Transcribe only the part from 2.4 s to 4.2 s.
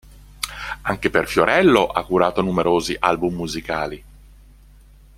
numerosi album musicali.